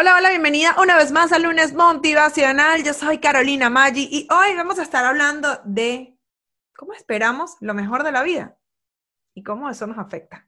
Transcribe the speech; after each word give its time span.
Hola, 0.00 0.14
hola, 0.16 0.30
bienvenida 0.30 0.76
una 0.80 0.96
vez 0.96 1.10
más 1.10 1.32
a 1.32 1.40
Lunes 1.40 1.74
Motivacional. 1.74 2.84
Yo 2.84 2.94
soy 2.94 3.18
Carolina 3.18 3.68
Maggi 3.68 4.08
y 4.08 4.28
hoy 4.32 4.54
vamos 4.54 4.78
a 4.78 4.84
estar 4.84 5.04
hablando 5.04 5.60
de 5.64 6.16
cómo 6.76 6.92
esperamos 6.92 7.56
lo 7.60 7.74
mejor 7.74 8.04
de 8.04 8.12
la 8.12 8.22
vida 8.22 8.56
y 9.34 9.42
cómo 9.42 9.68
eso 9.68 9.88
nos 9.88 9.98
afecta. 9.98 10.47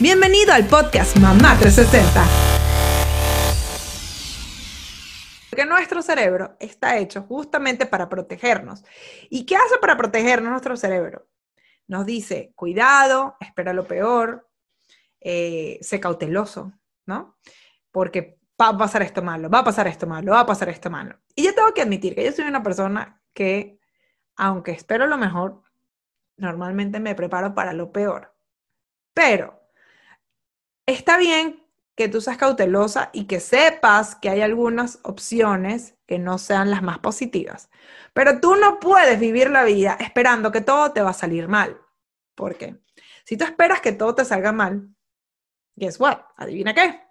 Bienvenido 0.00 0.52
al 0.52 0.64
podcast 0.68 1.16
Mamá 1.16 1.58
360 1.58 2.24
que 5.56 5.66
nuestro 5.66 6.02
cerebro 6.02 6.56
está 6.60 6.98
hecho 6.98 7.22
justamente 7.22 7.84
para 7.84 8.08
protegernos. 8.08 8.84
¿Y 9.28 9.44
qué 9.44 9.56
hace 9.56 9.76
para 9.80 9.96
protegernos 9.96 10.52
nuestro 10.52 10.76
cerebro? 10.76 11.26
Nos 11.88 12.06
dice, 12.06 12.52
cuidado, 12.54 13.36
espera 13.40 13.72
lo 13.72 13.84
peor, 13.84 14.48
eh, 15.20 15.80
sé 15.82 15.98
cauteloso, 15.98 16.72
¿no? 17.06 17.36
Porque 17.90 18.38
va 18.60 18.68
a 18.68 18.78
pasar 18.78 19.02
esto 19.02 19.20
malo, 19.20 19.50
va 19.50 19.58
a 19.58 19.64
pasar 19.64 19.88
esto 19.88 20.06
malo, 20.06 20.30
va 20.30 20.40
a 20.40 20.46
pasar 20.46 20.68
esto 20.68 20.90
malo. 20.90 21.18
Y 21.34 21.42
yo 21.42 21.52
tengo 21.56 21.74
que 21.74 21.82
admitir 21.82 22.14
que 22.14 22.24
yo 22.24 22.30
soy 22.30 22.44
una 22.44 22.62
persona 22.62 23.20
que, 23.34 23.80
aunque 24.36 24.70
espero 24.70 25.08
lo 25.08 25.18
mejor, 25.18 25.60
normalmente 26.36 27.00
me 27.00 27.16
preparo 27.16 27.52
para 27.52 27.72
lo 27.72 27.90
peor. 27.90 28.32
Pero 29.12 29.58
está 30.94 31.18
bien 31.18 31.62
que 31.94 32.08
tú 32.08 32.20
seas 32.20 32.36
cautelosa 32.36 33.10
y 33.12 33.26
que 33.26 33.40
sepas 33.40 34.14
que 34.14 34.30
hay 34.30 34.40
algunas 34.40 35.00
opciones 35.02 35.96
que 36.06 36.18
no 36.18 36.38
sean 36.38 36.70
las 36.70 36.82
más 36.82 37.00
positivas. 37.00 37.70
Pero 38.12 38.40
tú 38.40 38.54
no 38.54 38.78
puedes 38.78 39.18
vivir 39.18 39.50
la 39.50 39.64
vida 39.64 39.96
esperando 40.00 40.52
que 40.52 40.60
todo 40.60 40.92
te 40.92 41.02
va 41.02 41.10
a 41.10 41.14
salir 41.14 41.48
mal. 41.48 41.80
¿Por 42.34 42.56
qué? 42.56 42.76
Si 43.24 43.36
tú 43.36 43.44
esperas 43.44 43.80
que 43.80 43.92
todo 43.92 44.14
te 44.14 44.24
salga 44.24 44.52
mal, 44.52 44.88
guess 45.74 46.00
what? 46.00 46.20
Adivina 46.36 46.72
qué. 46.72 47.02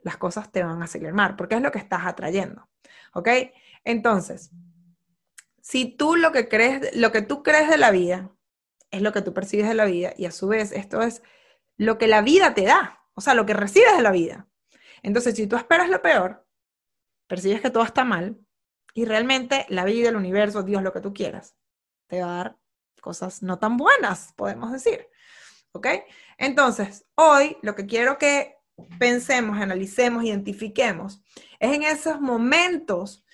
Las 0.00 0.16
cosas 0.16 0.50
te 0.52 0.62
van 0.62 0.80
a 0.82 0.86
salir 0.86 1.12
mal, 1.12 1.34
porque 1.36 1.56
es 1.56 1.60
lo 1.60 1.72
que 1.72 1.78
estás 1.78 2.06
atrayendo. 2.06 2.68
¿Ok? 3.14 3.28
Entonces, 3.84 4.50
si 5.60 5.86
tú 5.86 6.16
lo 6.16 6.30
que 6.32 6.48
crees, 6.48 6.96
lo 6.96 7.10
que 7.10 7.22
tú 7.22 7.42
crees 7.42 7.68
de 7.68 7.78
la 7.78 7.90
vida 7.90 8.30
es 8.90 9.02
lo 9.02 9.12
que 9.12 9.22
tú 9.22 9.34
percibes 9.34 9.68
de 9.68 9.74
la 9.74 9.86
vida 9.86 10.14
y 10.16 10.26
a 10.26 10.30
su 10.30 10.46
vez 10.46 10.70
esto 10.72 11.02
es 11.02 11.22
lo 11.76 11.98
que 11.98 12.06
la 12.06 12.22
vida 12.22 12.54
te 12.54 12.64
da 12.64 13.03
o 13.14 13.20
sea, 13.20 13.34
lo 13.34 13.46
que 13.46 13.54
recibes 13.54 13.96
de 13.96 14.02
la 14.02 14.10
vida. 14.10 14.48
Entonces, 15.02 15.34
si 15.36 15.46
tú 15.46 15.56
esperas 15.56 15.88
lo 15.88 16.02
peor, 16.02 16.46
percibes 17.26 17.60
que 17.60 17.70
todo 17.70 17.84
está 17.84 18.04
mal, 18.04 18.38
y 18.94 19.04
realmente 19.04 19.66
la 19.68 19.84
vida, 19.84 20.08
el 20.08 20.16
universo, 20.16 20.62
Dios, 20.62 20.82
lo 20.82 20.92
que 20.92 21.00
tú 21.00 21.12
quieras, 21.12 21.56
te 22.06 22.22
va 22.22 22.32
a 22.32 22.36
dar 22.36 22.58
cosas 23.00 23.42
no 23.42 23.58
tan 23.58 23.76
buenas, 23.76 24.32
podemos 24.36 24.72
decir. 24.72 25.08
¿Ok? 25.72 25.88
Entonces, 26.38 27.04
hoy 27.16 27.56
lo 27.62 27.74
que 27.74 27.86
quiero 27.86 28.16
que 28.18 28.56
pensemos, 28.98 29.60
analicemos, 29.60 30.24
identifiquemos, 30.24 31.22
es 31.58 31.74
en 31.74 31.82
esos 31.82 32.20
momentos 32.20 33.24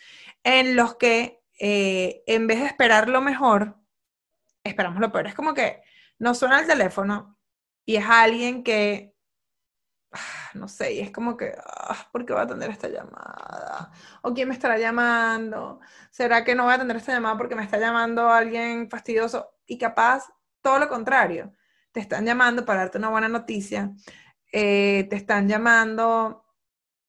en 0.43 0.75
los 0.75 0.97
que 0.97 1.43
eh, 1.59 2.23
en 2.27 2.47
vez 2.47 2.61
de 2.61 2.67
esperar 2.67 3.11
lo 3.11 3.21
mejor, 3.21 3.77
esperamos 4.65 4.99
lo 5.01 5.13
peor. 5.13 5.27
Es 5.27 5.35
como 5.35 5.53
que 5.53 5.83
nos 6.19 6.39
suena 6.39 6.61
el 6.61 6.67
teléfono 6.67 7.39
y 7.85 7.97
es 7.97 8.05
alguien 8.09 8.63
que 8.63 9.15
no 10.55 10.69
sé, 10.69 10.95
y 10.95 11.01
es 11.01 11.11
como 11.11 11.37
que, 11.37 11.55
ah, 11.67 12.09
¿por 12.13 12.25
qué 12.27 12.33
voy 12.33 12.41
a 12.41 12.45
atender 12.45 12.71
esta 12.71 12.89
llamada? 12.89 13.93
¿O 14.23 14.35
quién 14.35 14.49
me 14.49 14.55
estará 14.55 14.79
llamando? 14.79 15.81
¿Será 16.11 16.45
que 16.45 16.55
no 16.55 16.65
voy 16.65 16.73
a 16.73 16.77
atender 16.77 16.97
esta 16.97 17.13
llamada 17.13 17.37
porque 17.37 17.55
me 17.55 17.63
está 17.63 17.79
llamando 17.79 18.29
alguien 18.31 18.89
fastidioso? 18.91 19.51
Y 19.67 19.79
capaz, 19.79 20.27
todo 20.63 20.79
lo 20.79 20.89
contrario, 20.89 21.53
te 21.93 22.01
están 22.01 22.27
llamando 22.27 22.65
para 22.65 22.81
darte 22.81 22.99
una 22.99 23.09
buena 23.11 23.29
noticia, 23.29 23.93
eh, 24.53 25.07
te 25.11 25.17
están 25.17 25.49
llamando, 25.49 26.45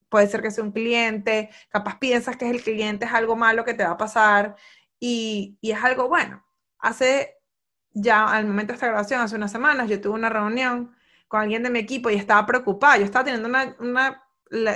puede 0.08 0.26
ser 0.28 0.42
que 0.42 0.50
sea 0.50 0.64
un 0.64 0.72
cliente, 0.72 1.50
capaz 1.70 1.98
piensas 1.98 2.36
que 2.36 2.46
es 2.46 2.52
el 2.54 2.62
cliente, 2.62 3.06
es 3.06 3.12
algo 3.12 3.36
malo 3.36 3.64
que 3.64 3.74
te 3.74 3.84
va 3.84 3.92
a 3.92 3.96
pasar 3.98 4.56
y, 5.00 5.58
y 5.60 5.72
es 5.72 5.82
algo 5.84 6.08
bueno. 6.08 6.44
Hace 6.78 7.36
ya, 7.94 8.26
al 8.26 8.46
momento 8.46 8.72
de 8.72 8.74
esta 8.76 8.86
grabación, 8.88 9.20
hace 9.20 9.36
unas 9.36 9.52
semanas, 9.52 9.88
yo 9.88 10.00
tuve 10.00 10.14
una 10.14 10.28
reunión 10.28 10.94
con 11.32 11.40
alguien 11.40 11.62
de 11.62 11.70
mi 11.70 11.78
equipo 11.78 12.10
y 12.10 12.14
estaba 12.16 12.44
preocupada. 12.44 12.98
Yo 12.98 13.06
estaba 13.06 13.24
teniendo 13.24 13.48
una, 13.48 13.74
una 13.80 14.22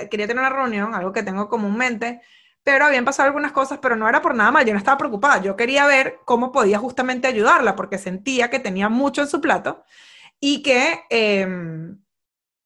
quería 0.09 0.25
tener 0.25 0.39
una 0.39 0.49
reunión, 0.49 0.95
algo 0.95 1.13
que 1.13 1.21
tengo 1.21 1.47
comúnmente, 1.47 2.19
pero 2.63 2.83
habían 2.83 3.05
pasado 3.05 3.27
algunas 3.27 3.51
cosas, 3.51 3.77
pero 3.79 3.95
no 3.95 4.09
era 4.09 4.23
por 4.23 4.33
nada 4.33 4.49
mal, 4.51 4.65
yo 4.65 4.73
no 4.73 4.79
estaba 4.79 4.97
preocupada, 4.97 5.39
yo 5.39 5.55
quería 5.55 5.85
ver 5.85 6.17
cómo 6.25 6.51
podía 6.51 6.79
justamente 6.79 7.27
ayudarla, 7.27 7.75
porque 7.75 7.99
sentía 7.99 8.49
que 8.49 8.57
tenía 8.57 8.89
mucho 8.89 9.21
en 9.21 9.27
su 9.27 9.39
plato 9.39 9.83
y 10.39 10.63
que, 10.63 11.01
em, 11.11 12.01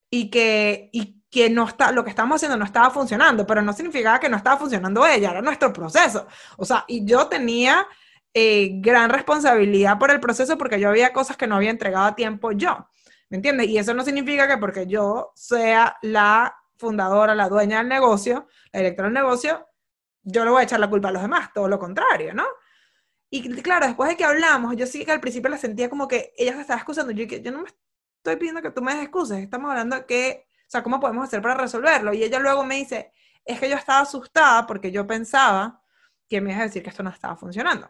y 0.09 0.29
que, 0.29 0.89
y 0.93 1.21
que 1.29 1.49
no 1.49 1.67
está, 1.67 1.91
lo 1.91 2.05
que 2.05 2.11
estábamos 2.11 2.37
haciendo 2.37 2.55
no 2.55 2.63
estaba 2.63 2.91
funcionando, 2.91 3.45
pero 3.45 3.61
no 3.61 3.73
significaba 3.73 4.21
que 4.21 4.29
no 4.29 4.37
estaba 4.37 4.55
funcionando 4.55 5.05
ella, 5.05 5.31
era 5.31 5.41
nuestro 5.41 5.73
proceso. 5.73 6.27
O 6.57 6.63
sea, 6.63 6.85
y 6.87 7.05
yo 7.05 7.27
tenía 7.27 7.85
eh, 8.33 8.69
gran 8.75 9.09
responsabilidad 9.09 9.99
por 9.99 10.11
el 10.11 10.21
proceso 10.21 10.57
porque 10.57 10.79
yo 10.79 10.87
había 10.87 11.11
cosas 11.11 11.35
que 11.35 11.47
no 11.47 11.55
había 11.57 11.71
entregado 11.71 12.05
a 12.05 12.15
tiempo 12.15 12.53
yo. 12.53 12.87
¿Me 13.31 13.37
entiendes? 13.37 13.69
Y 13.69 13.77
eso 13.77 13.93
no 13.93 14.03
significa 14.03 14.45
que 14.45 14.57
porque 14.57 14.87
yo 14.87 15.31
sea 15.35 15.97
la 16.01 16.53
fundadora, 16.75 17.33
la 17.33 17.47
dueña 17.47 17.77
del 17.77 17.87
negocio, 17.87 18.45
la 18.73 18.81
directora 18.81 19.07
del 19.07 19.13
negocio, 19.13 19.67
yo 20.21 20.43
le 20.43 20.51
voy 20.51 20.59
a 20.59 20.63
echar 20.65 20.81
la 20.81 20.89
culpa 20.89 21.07
a 21.07 21.11
los 21.11 21.21
demás, 21.21 21.49
todo 21.53 21.69
lo 21.69 21.79
contrario, 21.79 22.33
¿no? 22.33 22.43
Y 23.29 23.49
claro, 23.61 23.85
después 23.85 24.09
de 24.09 24.17
que 24.17 24.25
hablamos, 24.25 24.75
yo 24.75 24.85
sí 24.85 25.05
que 25.05 25.13
al 25.13 25.21
principio 25.21 25.49
la 25.49 25.57
sentía 25.57 25.89
como 25.89 26.09
que 26.09 26.33
ella 26.37 26.55
se 26.55 26.61
estaba 26.61 26.79
excusando. 26.79 27.13
Yo, 27.13 27.23
yo 27.23 27.51
no 27.53 27.61
me 27.61 27.69
estoy 28.17 28.35
pidiendo 28.35 28.61
que 28.61 28.71
tú 28.71 28.81
me 28.81 28.93
des 28.93 29.03
excusas, 29.03 29.39
estamos 29.39 29.71
hablando 29.71 29.95
de 29.95 30.05
que, 30.05 30.47
o 30.67 30.69
sea, 30.69 30.83
¿cómo 30.83 30.99
podemos 30.99 31.23
hacer 31.23 31.41
para 31.41 31.55
resolverlo? 31.55 32.13
Y 32.13 32.23
ella 32.23 32.37
luego 32.37 32.65
me 32.65 32.75
dice, 32.75 33.13
es 33.45 33.61
que 33.61 33.69
yo 33.69 33.77
estaba 33.77 34.01
asustada 34.01 34.67
porque 34.67 34.91
yo 34.91 35.07
pensaba 35.07 35.81
que 36.27 36.41
me 36.41 36.51
iba 36.51 36.59
a 36.59 36.65
decir 36.65 36.83
que 36.83 36.89
esto 36.89 37.01
no 37.01 37.11
estaba 37.11 37.37
funcionando. 37.37 37.89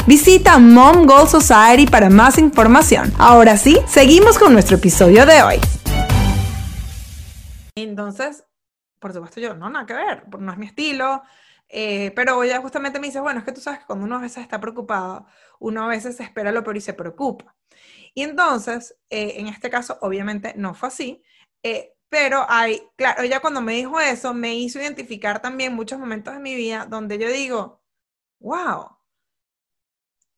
Visita 0.07 0.57
Mom 0.57 1.05
Goal 1.05 1.27
Society 1.27 1.85
para 1.85 2.09
más 2.09 2.39
información. 2.39 3.13
Ahora 3.19 3.55
sí, 3.55 3.77
seguimos 3.87 4.39
con 4.39 4.51
nuestro 4.51 4.77
episodio 4.77 5.27
de 5.27 5.43
hoy. 5.43 5.55
Entonces, 7.75 8.43
por 8.99 9.13
supuesto 9.13 9.39
yo, 9.39 9.55
no, 9.55 9.69
nada 9.69 9.85
que 9.85 9.93
ver, 9.93 10.23
no 10.39 10.51
es 10.51 10.57
mi 10.57 10.65
estilo, 10.65 11.21
eh, 11.69 12.11
pero 12.15 12.43
ella 12.43 12.59
justamente 12.59 12.99
me 12.99 13.07
dice, 13.07 13.19
bueno, 13.19 13.39
es 13.39 13.45
que 13.45 13.51
tú 13.51 13.61
sabes 13.61 13.81
que 13.81 13.85
cuando 13.85 14.05
uno 14.05 14.17
a 14.17 14.21
veces 14.21 14.39
está 14.43 14.59
preocupado, 14.59 15.27
uno 15.59 15.83
a 15.83 15.87
veces 15.87 16.19
espera 16.19 16.51
lo 16.51 16.63
peor 16.63 16.77
y 16.77 16.81
se 16.81 16.93
preocupa. 16.93 17.55
Y 18.15 18.23
entonces, 18.23 18.97
eh, 19.09 19.35
en 19.37 19.47
este 19.47 19.69
caso, 19.69 19.99
obviamente 20.01 20.53
no 20.57 20.73
fue 20.73 20.89
así, 20.89 21.23
eh, 21.61 21.93
pero 22.09 22.45
hay, 22.49 22.81
claro, 22.95 23.21
ella 23.21 23.39
cuando 23.39 23.61
me 23.61 23.73
dijo 23.73 23.99
eso, 23.99 24.33
me 24.33 24.55
hizo 24.55 24.79
identificar 24.79 25.41
también 25.41 25.75
muchos 25.75 25.99
momentos 25.99 26.33
de 26.33 26.39
mi 26.39 26.55
vida 26.55 26.85
donde 26.89 27.17
yo 27.19 27.29
digo, 27.29 27.81
wow, 28.39 28.97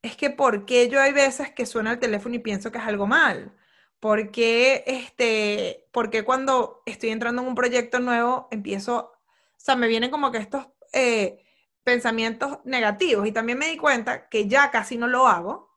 es 0.04 0.18
que 0.18 0.30
¿por 0.30 0.66
qué 0.66 0.90
yo 0.90 1.02
hay 1.02 1.14
veces 1.14 1.52
que 1.52 1.66
suena 1.66 1.94
el 1.94 2.00
teléfono 2.00 2.36
y 2.36 2.40
pienso 2.40 2.72
que 2.72 2.78
es 2.80 2.86
algo 2.86 3.08
mal? 3.08 3.56
¿Por 4.00 4.32
qué, 4.32 4.84
este, 4.86 5.88
porque 5.94 6.24
cuando 6.26 6.84
estoy 6.86 7.10
entrando 7.12 7.42
en 7.42 7.48
un 7.50 7.56
proyecto 7.56 8.00
nuevo 8.00 8.50
empiezo, 8.52 8.98
o 8.98 9.20
sea, 9.58 9.76
me 9.78 9.88
vienen 9.88 10.12
como 10.12 10.32
que 10.32 10.40
estos 10.40 10.68
eh, 10.94 11.44
pensamientos 11.84 12.60
negativos 12.66 13.28
y 13.28 13.32
también 13.32 13.58
me 13.60 13.68
di 13.70 13.78
cuenta 13.78 14.30
que 14.30 14.48
ya 14.48 14.72
casi 14.72 14.98
no 14.98 15.08
lo 15.08 15.28
hago, 15.28 15.72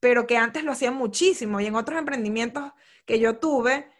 pero 0.00 0.26
que 0.26 0.36
antes 0.38 0.64
lo 0.64 0.72
hacía 0.72 0.92
muchísimo 0.92 1.60
y 1.60 1.66
en 1.66 1.76
otros 1.76 1.98
emprendimientos 1.98 2.72
que 3.06 3.20
yo 3.20 3.38
tuve, 3.38 3.90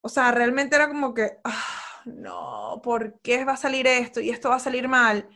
o 0.00 0.08
sea, 0.08 0.30
realmente 0.32 0.76
era 0.76 0.88
como 0.88 1.14
que, 1.14 1.38
ah, 1.44 2.02
no, 2.04 2.80
¿por 2.82 3.20
qué 3.20 3.44
va 3.44 3.52
a 3.54 3.56
salir 3.56 3.86
esto 3.86 4.20
y 4.20 4.30
esto 4.30 4.50
va 4.50 4.56
a 4.56 4.60
salir 4.60 4.88
mal? 4.88 5.28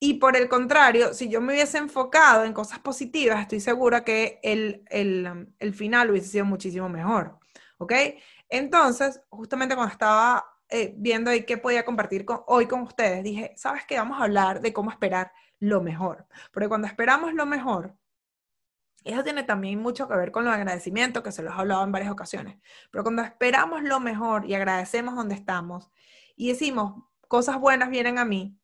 Y 0.00 0.14
por 0.14 0.36
el 0.36 0.48
contrario, 0.48 1.12
si 1.12 1.28
yo 1.28 1.40
me 1.40 1.52
hubiese 1.54 1.78
enfocado 1.78 2.44
en 2.44 2.52
cosas 2.52 2.78
positivas, 2.78 3.40
estoy 3.40 3.60
segura 3.60 4.04
que 4.04 4.38
el, 4.42 4.84
el, 4.90 5.74
final 5.74 6.10
hubiese 6.10 6.28
sido 6.28 6.44
muchísimo 6.44 6.88
mejor. 6.88 7.38
¿Ok? 7.78 7.92
Entonces, 8.48 9.20
justamente 9.28 9.74
cuando 9.74 9.92
estaba 9.92 10.44
eh, 10.68 10.94
viendo 10.96 11.30
ahí 11.30 11.44
qué 11.44 11.58
podía 11.58 11.84
compartir 11.84 12.24
con, 12.24 12.42
hoy 12.46 12.66
con 12.66 12.82
ustedes, 12.82 13.24
dije, 13.24 13.52
¿sabes 13.56 13.84
qué? 13.86 13.98
Vamos 13.98 14.20
a 14.20 14.24
hablar 14.24 14.60
de 14.60 14.72
cómo 14.72 14.90
esperar 14.90 15.32
lo 15.58 15.80
mejor. 15.80 16.26
Porque 16.52 16.68
cuando 16.68 16.86
esperamos 16.86 17.34
lo 17.34 17.46
mejor, 17.46 17.96
eso 19.04 19.24
tiene 19.24 19.42
también 19.42 19.80
mucho 19.80 20.08
que 20.08 20.16
ver 20.16 20.30
con 20.32 20.44
los 20.44 20.54
agradecimientos, 20.54 21.22
que 21.22 21.32
se 21.32 21.42
los 21.42 21.54
he 21.54 21.58
hablado 21.60 21.84
en 21.84 21.92
varias 21.92 22.10
ocasiones. 22.10 22.58
Pero 22.90 23.04
cuando 23.04 23.22
esperamos 23.22 23.82
lo 23.82 24.00
mejor 24.00 24.46
y 24.46 24.54
agradecemos 24.54 25.14
donde 25.14 25.34
estamos 25.34 25.90
y 26.36 26.48
decimos, 26.48 27.04
cosas 27.26 27.58
buenas 27.60 27.90
vienen 27.90 28.18
a 28.18 28.24
mí, 28.24 28.57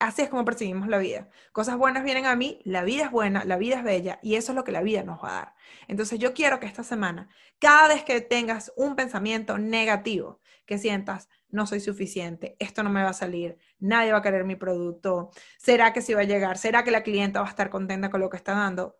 así 0.00 0.22
es 0.22 0.30
como 0.30 0.44
percibimos 0.44 0.88
la 0.88 0.98
vida. 0.98 1.28
Cosas 1.52 1.76
buenas 1.76 2.02
vienen 2.02 2.26
a 2.26 2.34
mí, 2.34 2.60
la 2.64 2.82
vida 2.82 3.04
es 3.04 3.10
buena, 3.10 3.44
la 3.44 3.56
vida 3.56 3.76
es 3.76 3.84
bella 3.84 4.18
y 4.22 4.34
eso 4.34 4.52
es 4.52 4.56
lo 4.56 4.64
que 4.64 4.72
la 4.72 4.82
vida 4.82 5.04
nos 5.04 5.22
va 5.22 5.28
a 5.28 5.34
dar. 5.34 5.54
Entonces 5.86 6.18
yo 6.18 6.34
quiero 6.34 6.58
que 6.58 6.66
esta 6.66 6.82
semana, 6.82 7.28
cada 7.58 7.88
vez 7.88 8.02
que 8.02 8.20
tengas 8.20 8.72
un 8.76 8.96
pensamiento 8.96 9.58
negativo, 9.58 10.40
que 10.66 10.78
sientas, 10.78 11.28
no 11.50 11.66
soy 11.66 11.80
suficiente, 11.80 12.56
esto 12.58 12.82
no 12.82 12.90
me 12.90 13.02
va 13.02 13.10
a 13.10 13.12
salir, 13.12 13.58
nadie 13.78 14.12
va 14.12 14.18
a 14.18 14.22
querer 14.22 14.44
mi 14.44 14.56
producto, 14.56 15.30
será 15.58 15.92
que 15.92 16.00
sí 16.00 16.14
va 16.14 16.22
a 16.22 16.24
llegar, 16.24 16.56
será 16.56 16.82
que 16.82 16.90
la 16.90 17.02
clienta 17.02 17.40
va 17.40 17.46
a 17.46 17.50
estar 17.50 17.70
contenta 17.70 18.10
con 18.10 18.20
lo 18.20 18.30
que 18.30 18.38
está 18.38 18.54
dando, 18.54 18.98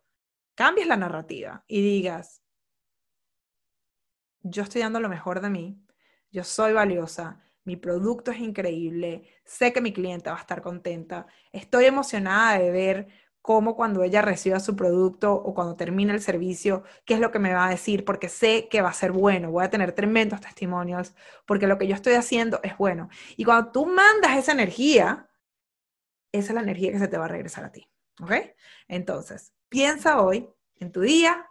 cambies 0.53 0.87
la 0.87 0.97
narrativa 0.97 1.63
y 1.67 1.81
digas, 1.81 2.43
yo 4.43 4.63
estoy 4.63 4.81
dando 4.81 4.99
lo 4.99 5.09
mejor 5.09 5.41
de 5.41 5.49
mí, 5.49 5.83
yo 6.29 6.43
soy 6.43 6.73
valiosa, 6.73 7.43
mi 7.71 7.77
producto 7.77 8.31
es 8.31 8.39
increíble, 8.39 9.23
sé 9.45 9.71
que 9.71 9.79
mi 9.79 9.93
cliente 9.93 10.29
va 10.29 10.35
a 10.35 10.41
estar 10.41 10.61
contenta, 10.61 11.25
estoy 11.53 11.85
emocionada 11.85 12.59
de 12.59 12.69
ver 12.69 13.07
cómo 13.41 13.77
cuando 13.77 14.03
ella 14.03 14.21
reciba 14.21 14.59
su 14.59 14.75
producto 14.75 15.33
o 15.33 15.53
cuando 15.53 15.77
termine 15.77 16.11
el 16.11 16.21
servicio, 16.21 16.83
qué 17.05 17.13
es 17.13 17.21
lo 17.21 17.31
que 17.31 17.39
me 17.39 17.53
va 17.53 17.67
a 17.67 17.69
decir, 17.69 18.03
porque 18.03 18.27
sé 18.27 18.67
que 18.69 18.81
va 18.81 18.89
a 18.89 18.93
ser 18.93 19.13
bueno, 19.13 19.51
voy 19.51 19.63
a 19.63 19.69
tener 19.69 19.93
tremendos 19.93 20.41
testimonios, 20.41 21.15
porque 21.45 21.65
lo 21.65 21.77
que 21.77 21.87
yo 21.87 21.95
estoy 21.95 22.15
haciendo 22.15 22.59
es 22.61 22.77
bueno. 22.77 23.07
Y 23.37 23.45
cuando 23.45 23.71
tú 23.71 23.85
mandas 23.85 24.37
esa 24.37 24.51
energía, 24.51 25.29
esa 26.33 26.49
es 26.49 26.55
la 26.55 26.61
energía 26.61 26.91
que 26.91 26.99
se 26.99 27.07
te 27.07 27.17
va 27.17 27.23
a 27.25 27.29
regresar 27.29 27.63
a 27.63 27.71
ti. 27.71 27.87
¿Ok? 28.21 28.33
Entonces, 28.89 29.53
piensa 29.69 30.21
hoy 30.21 30.49
en 30.75 30.91
tu 30.91 30.99
día, 30.99 31.47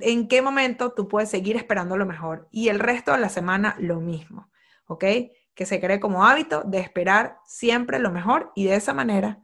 en 0.00 0.28
qué 0.28 0.40
momento 0.40 0.92
tú 0.94 1.08
puedes 1.08 1.28
seguir 1.28 1.56
esperando 1.56 1.98
lo 1.98 2.06
mejor 2.06 2.48
y 2.50 2.68
el 2.68 2.78
resto 2.78 3.12
de 3.12 3.18
la 3.18 3.28
semana 3.28 3.76
lo 3.78 4.00
mismo. 4.00 4.50
¿Ok? 4.88 5.04
Que 5.54 5.66
se 5.66 5.80
cree 5.80 6.00
como 6.00 6.24
hábito 6.26 6.62
de 6.64 6.80
esperar 6.80 7.38
siempre 7.46 8.00
lo 8.00 8.10
mejor 8.10 8.52
y 8.56 8.64
de 8.64 8.74
esa 8.74 8.92
manera 8.92 9.40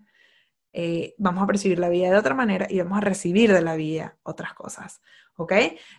eh, 0.72 1.14
vamos 1.18 1.44
a 1.44 1.46
percibir 1.46 1.78
la 1.78 1.88
vida 1.88 2.10
de 2.10 2.18
otra 2.18 2.34
manera 2.34 2.66
y 2.68 2.78
vamos 2.80 2.98
a 2.98 3.02
recibir 3.02 3.52
de 3.52 3.62
la 3.62 3.76
vida 3.76 4.18
otras 4.24 4.54
cosas, 4.54 5.00
¿ok? 5.36 5.52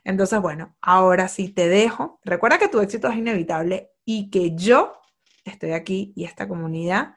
Entonces, 0.04 0.42
bueno, 0.42 0.76
ahora 0.82 1.30
sí 1.30 1.48
te 1.48 1.70
dejo. 1.70 2.20
Recuerda 2.26 2.58
que 2.58 2.68
tu 2.68 2.82
éxito 2.82 3.08
es 3.08 3.16
inevitable 3.16 3.94
y 4.04 4.30
que 4.30 4.54
yo 4.54 5.00
estoy 5.46 5.72
aquí 5.72 6.12
y 6.18 6.26
esta 6.26 6.50
comunidad 6.50 7.16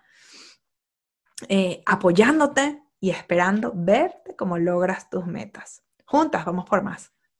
eh, 1.49 1.83
apoyándote 1.85 2.81
y 3.01 3.11
esperando 3.11 3.73
verte 3.75 4.37
cómo 4.37 4.59
logras 4.59 5.11
tus 5.11 5.27
metas. 5.27 5.83
Juntas, 6.05 6.45
vamos 6.45 6.65
por 6.65 6.83
más. 6.83 7.13